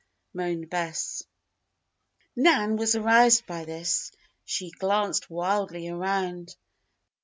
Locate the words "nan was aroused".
2.35-3.45